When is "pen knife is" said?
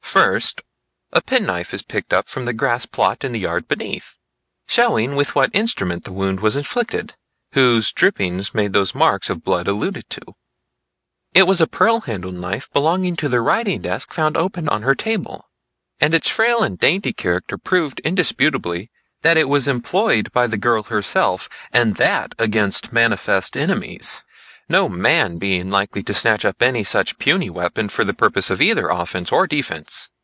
1.21-1.81